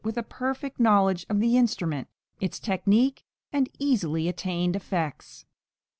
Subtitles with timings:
[0.03, 2.07] }(415) with a perfect knowledge of the instrument,
[2.39, 5.45] its technique and easily attained effects.